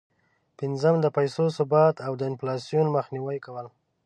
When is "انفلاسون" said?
2.31-2.85